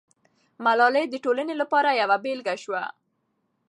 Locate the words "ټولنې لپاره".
1.23-1.89